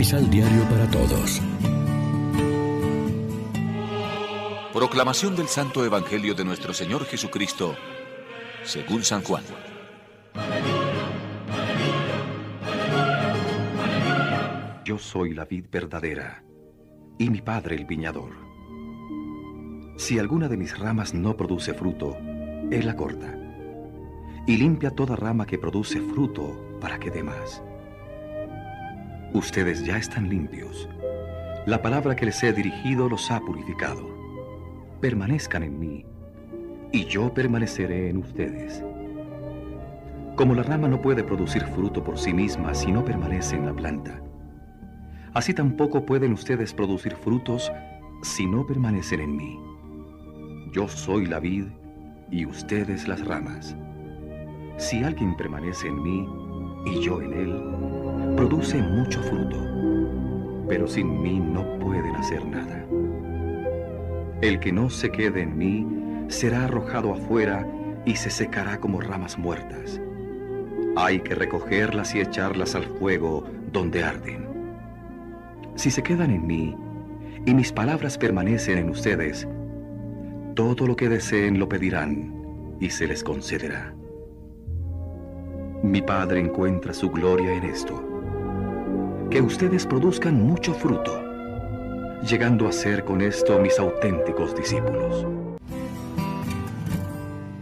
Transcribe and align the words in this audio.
Misal 0.00 0.30
Diario 0.30 0.62
para 0.70 0.90
Todos. 0.90 1.42
Proclamación 4.72 5.36
del 5.36 5.46
Santo 5.46 5.84
Evangelio 5.84 6.34
de 6.34 6.42
nuestro 6.42 6.72
Señor 6.72 7.04
Jesucristo, 7.04 7.76
según 8.64 9.04
San 9.04 9.22
Juan. 9.22 9.44
Yo 14.86 14.96
soy 14.96 15.34
la 15.34 15.44
vid 15.44 15.66
verdadera 15.70 16.44
y 17.18 17.28
mi 17.28 17.42
Padre 17.42 17.76
el 17.76 17.84
viñador. 17.84 18.32
Si 19.98 20.18
alguna 20.18 20.48
de 20.48 20.56
mis 20.56 20.78
ramas 20.78 21.12
no 21.12 21.36
produce 21.36 21.74
fruto, 21.74 22.16
Él 22.70 22.86
la 22.86 22.96
corta 22.96 23.36
y 24.46 24.56
limpia 24.56 24.92
toda 24.92 25.14
rama 25.14 25.44
que 25.44 25.58
produce 25.58 26.00
fruto 26.00 26.78
para 26.80 26.98
que 26.98 27.10
dé 27.10 27.22
más. 27.22 27.62
Ustedes 29.32 29.84
ya 29.84 29.96
están 29.96 30.28
limpios. 30.28 30.88
La 31.64 31.80
palabra 31.80 32.16
que 32.16 32.26
les 32.26 32.42
he 32.42 32.52
dirigido 32.52 33.08
los 33.08 33.30
ha 33.30 33.38
purificado. 33.38 34.08
Permanezcan 35.00 35.62
en 35.62 35.78
mí, 35.78 36.04
y 36.90 37.04
yo 37.04 37.32
permaneceré 37.32 38.10
en 38.10 38.16
ustedes. 38.16 38.82
Como 40.34 40.56
la 40.56 40.64
rama 40.64 40.88
no 40.88 41.00
puede 41.00 41.22
producir 41.22 41.62
fruto 41.66 42.02
por 42.02 42.18
sí 42.18 42.34
misma 42.34 42.74
si 42.74 42.90
no 42.90 43.04
permanece 43.04 43.54
en 43.54 43.66
la 43.66 43.72
planta, 43.72 44.20
así 45.32 45.54
tampoco 45.54 46.04
pueden 46.04 46.32
ustedes 46.32 46.74
producir 46.74 47.14
frutos 47.14 47.70
si 48.22 48.48
no 48.48 48.66
permanecen 48.66 49.20
en 49.20 49.36
mí. 49.36 49.60
Yo 50.72 50.88
soy 50.88 51.26
la 51.26 51.38
vid 51.38 51.66
y 52.32 52.46
ustedes 52.46 53.06
las 53.06 53.24
ramas. 53.24 53.76
Si 54.76 55.04
alguien 55.04 55.36
permanece 55.36 55.86
en 55.86 56.02
mí 56.02 56.28
y 56.86 57.00
yo 57.00 57.22
en 57.22 57.32
él, 57.32 57.99
produce 58.40 58.80
mucho 58.80 59.22
fruto, 59.22 59.58
pero 60.66 60.88
sin 60.88 61.20
mí 61.20 61.38
no 61.38 61.78
pueden 61.78 62.16
hacer 62.16 62.42
nada. 62.46 62.86
El 64.40 64.58
que 64.60 64.72
no 64.72 64.88
se 64.88 65.10
quede 65.10 65.42
en 65.42 65.58
mí 65.58 65.86
será 66.28 66.64
arrojado 66.64 67.12
afuera 67.12 67.66
y 68.06 68.16
se 68.16 68.30
secará 68.30 68.80
como 68.80 69.02
ramas 69.02 69.36
muertas. 69.36 70.00
Hay 70.96 71.20
que 71.20 71.34
recogerlas 71.34 72.14
y 72.14 72.20
echarlas 72.20 72.74
al 72.74 72.84
fuego 72.84 73.44
donde 73.70 74.04
arden. 74.04 74.48
Si 75.74 75.90
se 75.90 76.02
quedan 76.02 76.30
en 76.30 76.46
mí 76.46 76.74
y 77.44 77.52
mis 77.52 77.70
palabras 77.70 78.16
permanecen 78.16 78.78
en 78.78 78.88
ustedes, 78.88 79.46
todo 80.54 80.86
lo 80.86 80.96
que 80.96 81.10
deseen 81.10 81.58
lo 81.58 81.68
pedirán 81.68 82.32
y 82.80 82.88
se 82.88 83.06
les 83.06 83.22
concederá. 83.22 83.94
Mi 85.82 86.00
Padre 86.00 86.40
encuentra 86.40 86.94
su 86.94 87.10
gloria 87.10 87.52
en 87.52 87.64
esto, 87.64 88.09
que 89.30 89.40
ustedes 89.40 89.86
produzcan 89.86 90.42
mucho 90.42 90.74
fruto, 90.74 91.22
llegando 92.28 92.66
a 92.66 92.72
ser 92.72 93.04
con 93.04 93.20
esto 93.20 93.60
mis 93.60 93.78
auténticos 93.78 94.56
discípulos. 94.56 95.24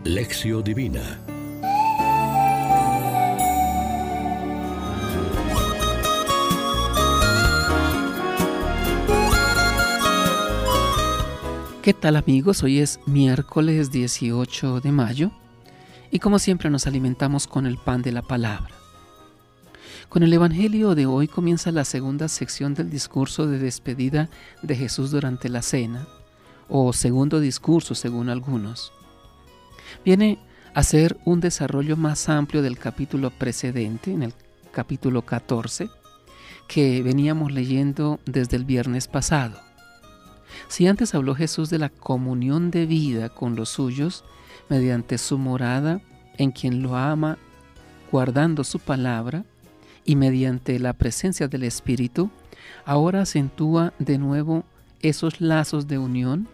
Lección 0.04 0.64
Divina 0.64 1.20
¿Qué 11.82 11.92
tal 11.94 12.16
amigos? 12.16 12.62
Hoy 12.62 12.80
es 12.80 13.00
miércoles 13.06 13.90
18 13.90 14.80
de 14.80 14.92
mayo 14.92 15.30
y 16.10 16.18
como 16.18 16.38
siempre 16.38 16.70
nos 16.70 16.86
alimentamos 16.86 17.46
con 17.46 17.66
el 17.66 17.76
pan 17.76 18.02
de 18.02 18.12
la 18.12 18.22
palabra. 18.22 18.77
Con 20.08 20.22
el 20.22 20.32
Evangelio 20.32 20.94
de 20.94 21.04
hoy 21.04 21.28
comienza 21.28 21.70
la 21.70 21.84
segunda 21.84 22.28
sección 22.28 22.72
del 22.72 22.88
discurso 22.88 23.46
de 23.46 23.58
despedida 23.58 24.30
de 24.62 24.74
Jesús 24.74 25.10
durante 25.10 25.50
la 25.50 25.60
cena, 25.60 26.08
o 26.66 26.94
segundo 26.94 27.40
discurso 27.40 27.94
según 27.94 28.30
algunos. 28.30 28.90
Viene 30.06 30.38
a 30.72 30.82
ser 30.82 31.18
un 31.26 31.40
desarrollo 31.40 31.98
más 31.98 32.30
amplio 32.30 32.62
del 32.62 32.78
capítulo 32.78 33.28
precedente, 33.28 34.10
en 34.10 34.22
el 34.22 34.32
capítulo 34.72 35.26
14, 35.26 35.90
que 36.68 37.02
veníamos 37.02 37.52
leyendo 37.52 38.18
desde 38.24 38.56
el 38.56 38.64
viernes 38.64 39.08
pasado. 39.08 39.60
Si 40.68 40.86
antes 40.86 41.14
habló 41.14 41.34
Jesús 41.34 41.68
de 41.68 41.78
la 41.78 41.90
comunión 41.90 42.70
de 42.70 42.86
vida 42.86 43.28
con 43.28 43.56
los 43.56 43.68
suyos, 43.68 44.24
mediante 44.70 45.18
su 45.18 45.36
morada 45.36 46.00
en 46.38 46.50
quien 46.50 46.82
lo 46.82 46.96
ama, 46.96 47.36
guardando 48.10 48.64
su 48.64 48.78
palabra, 48.78 49.44
y 50.08 50.16
mediante 50.16 50.78
la 50.78 50.94
presencia 50.94 51.48
del 51.48 51.64
Espíritu, 51.64 52.30
ahora 52.86 53.20
acentúa 53.20 53.92
de 53.98 54.16
nuevo 54.16 54.64
esos 55.02 55.42
lazos 55.42 55.86
de 55.86 55.98
unión 55.98 56.48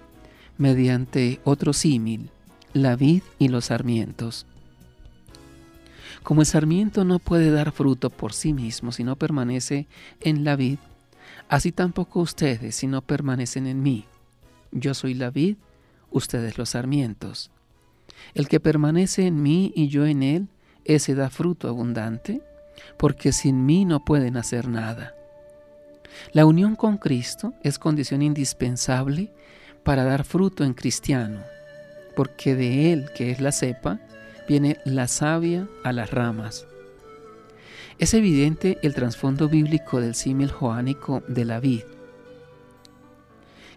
mediante 0.59 1.41
otro 1.45 1.73
símil, 1.73 2.31
la 2.73 2.97
vid 2.97 3.23
y 3.39 3.47
los 3.47 3.67
sarmientos. 3.67 4.45
Como 6.25 6.41
el 6.41 6.49
sarmiento 6.49 7.05
no 7.05 7.21
puede 7.21 7.53
dar 7.53 7.71
fruto 7.71 8.11
por 8.11 8.33
sí 8.33 8.53
mismo 8.53 8.91
si 8.91 9.05
no 9.05 9.15
permanece 9.15 9.87
en 10.21 10.43
la 10.43 10.57
vid, 10.57 10.81
así 11.49 11.71
tampoco 11.71 12.23
ustedes 12.23 12.75
si 12.75 12.89
no 12.89 13.03
permanecen 13.03 13.69
en 13.69 13.85
mí. 13.85 14.05
Yo 14.73 14.95
soy 14.95 15.15
la 15.15 15.31
vid, 15.31 15.59
ustedes 16.11 16.59
los 16.59 16.71
sarmientos. 16.71 17.53
El 18.35 18.49
que 18.49 18.59
permanece 18.59 19.29
en 19.29 19.41
mí 19.41 19.73
y 19.77 19.87
yo 19.87 20.07
en 20.07 20.25
él, 20.25 20.49
ese 20.85 21.15
da 21.15 21.31
fruto 21.31 21.69
abundante, 21.69 22.43
porque 22.97 23.33
sin 23.33 23.67
mí 23.67 23.85
no 23.85 24.05
pueden 24.05 24.37
hacer 24.37 24.69
nada. 24.69 25.15
La 26.33 26.47
unión 26.47 26.77
con 26.77 26.99
Cristo 26.99 27.55
es 27.63 27.79
condición 27.79 28.23
indispensable 28.23 29.31
para 29.83 30.05
dar 30.05 30.25
fruto 30.25 30.65
en 30.65 30.75
cristiano, 30.75 31.41
porque 32.17 32.55
de 32.55 32.93
él, 32.93 33.11
que 33.15 33.31
es 33.31 33.41
la 33.41 33.53
cepa, 33.53 34.01
viene 34.49 34.79
la 34.85 35.09
savia 35.09 35.69
a 35.83 35.93
las 35.93 36.11
ramas. 36.11 36.67
Es 37.99 38.15
evidente 38.15 38.79
el 38.83 38.95
trasfondo 38.95 39.49
bíblico 39.49 40.01
del 40.01 40.15
símil 40.15 40.51
joánico 40.51 41.23
de 41.29 41.45
la 41.45 41.61
vid. 41.61 41.83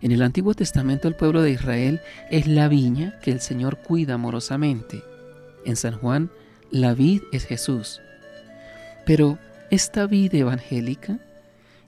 En 0.01 0.11
el 0.11 0.21
Antiguo 0.21 0.53
Testamento 0.53 1.07
el 1.07 1.15
pueblo 1.15 1.41
de 1.41 1.51
Israel 1.51 2.01
es 2.29 2.47
la 2.47 2.67
viña 2.67 3.19
que 3.21 3.31
el 3.31 3.41
Señor 3.41 3.77
cuida 3.77 4.15
amorosamente. 4.15 5.03
En 5.65 5.75
San 5.75 5.97
Juan, 5.97 6.29
la 6.71 6.93
vid 6.93 7.23
es 7.31 7.45
Jesús. 7.45 8.01
Pero 9.07 9.39
esta 9.71 10.05
vid 10.05 10.35
evangélica, 10.35 11.17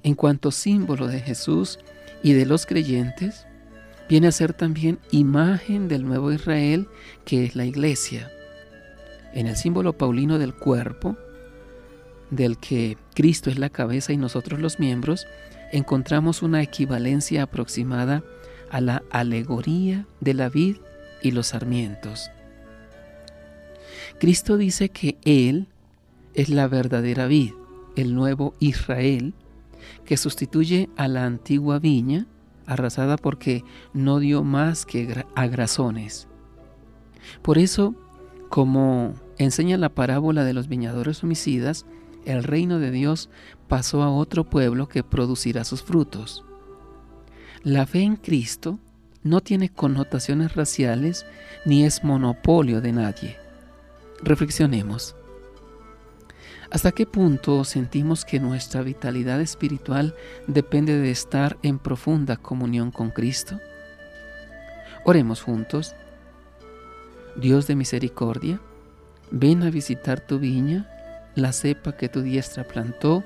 en 0.04 0.16
cuanto 0.16 0.52
símbolo 0.52 1.08
de 1.08 1.20
Jesús 1.20 1.78
y 2.24 2.32
de 2.32 2.46
los 2.46 2.66
creyentes, 2.66 3.46
viene 4.08 4.28
a 4.28 4.32
ser 4.32 4.54
también 4.54 5.00
imagen 5.12 5.90
del 5.90 6.06
nuevo 6.06 6.32
Israel 6.32 6.88
que 7.26 7.44
es 7.44 7.58
la 7.58 7.66
iglesia. 7.66 8.32
En 9.34 9.48
el 9.48 9.58
símbolo 9.58 9.98
paulino 9.98 10.40
del 10.40 10.56
cuerpo, 10.56 11.18
del 12.32 12.58
que 12.58 12.98
Cristo 13.16 13.50
es 13.50 13.60
la 13.60 13.70
cabeza 13.70 14.14
y 14.14 14.18
nosotros 14.18 14.62
los 14.62 14.80
miembros, 14.80 15.28
encontramos 15.74 16.42
una 16.42 16.62
equivalencia 16.62 17.44
aproximada 17.44 18.24
a 18.72 18.80
la 18.80 19.04
alegoría 19.10 20.06
de 20.22 20.36
la 20.36 20.48
vid 20.48 20.78
y 21.22 21.32
los 21.32 21.48
sarmientos. 21.48 22.32
Cristo 24.20 24.56
dice 24.56 24.88
que 24.88 25.18
Él 25.26 25.68
es 26.34 26.50
la 26.50 26.68
verdadera 26.68 27.28
vid, 27.28 27.54
el 27.96 28.14
nuevo 28.16 28.54
Israel, 28.60 29.34
que 30.06 30.18
sustituye 30.18 30.90
a 30.98 31.08
la 31.08 31.26
antigua 31.26 31.80
viña 31.80 32.28
arrasada 32.66 33.18
porque 33.18 33.64
no 33.94 34.20
dio 34.20 34.44
más 34.44 34.86
que 34.86 35.26
agrazones. 35.36 36.28
Por 37.42 37.58
eso, 37.58 37.96
como 38.50 39.14
enseña 39.38 39.78
la 39.78 39.90
parábola 39.90 40.44
de 40.44 40.54
los 40.54 40.68
viñadores 40.68 41.24
homicidas, 41.24 41.86
el 42.26 42.44
reino 42.44 42.80
de 42.80 42.92
Dios 42.92 43.30
pasó 43.68 44.04
a 44.04 44.12
otro 44.12 44.50
pueblo 44.50 44.88
que 44.88 45.04
producirá 45.04 45.64
sus 45.64 45.82
frutos. 45.82 46.46
La 47.64 47.86
fe 47.86 48.02
en 48.02 48.16
Cristo 48.16 48.80
no 49.24 49.42
tiene 49.42 49.70
connotaciones 49.70 50.56
raciales 50.56 51.26
ni 51.66 51.84
es 51.84 52.04
monopolio 52.04 52.82
de 52.82 52.92
nadie. 52.94 53.38
Reflexionemos. 54.22 55.16
¿Hasta 56.72 56.92
qué 56.92 57.08
punto 57.08 57.64
sentimos 57.64 58.26
que 58.26 58.40
nuestra 58.40 58.84
vitalidad 58.84 59.42
espiritual 59.42 60.16
depende 60.46 60.98
de 60.98 61.10
estar 61.10 61.58
en 61.64 61.80
profunda 61.80 62.38
comunión 62.38 62.92
con 62.92 63.10
Cristo? 63.10 63.60
Oremos 65.04 65.42
juntos. 65.42 65.96
Dios 67.36 67.66
de 67.66 67.76
misericordia, 67.76 68.62
ven 69.32 69.64
a 69.64 69.72
visitar 69.72 70.20
tu 70.20 70.38
viña 70.38 70.88
la 71.36 71.54
cepa 71.54 71.94
que 71.96 72.10
tu 72.10 72.22
diestra 72.22 72.68
plantó 72.68 73.24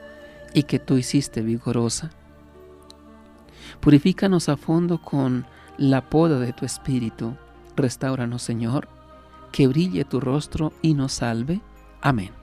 y 0.53 0.63
que 0.63 0.79
tú 0.79 0.97
hiciste 0.97 1.41
vigorosa. 1.41 2.11
Purifícanos 3.81 4.47
a 4.49 4.55
fondo 4.55 5.01
con 5.01 5.45
la 5.77 6.09
poda 6.09 6.39
de 6.39 6.53
tu 6.53 6.65
espíritu. 6.65 7.35
Restauranos, 7.75 8.41
Señor, 8.41 8.87
que 9.51 9.67
brille 9.67 10.05
tu 10.05 10.19
rostro 10.19 10.71
y 10.81 10.93
nos 10.93 11.13
salve. 11.13 11.59
Amén. 12.01 12.42